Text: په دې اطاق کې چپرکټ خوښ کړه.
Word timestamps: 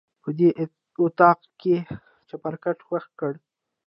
په 0.23 0.29
دې 0.39 0.49
اطاق 1.03 1.39
کې 1.61 1.75
چپرکټ 2.27 2.77
خوښ 2.87 3.05
کړه. 3.19 3.37